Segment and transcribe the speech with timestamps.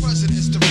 [0.00, 0.69] presidents to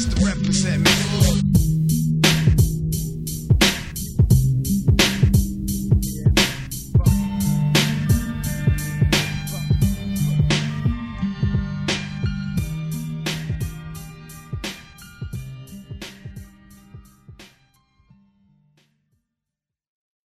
[0.00, 1.19] just to represent me.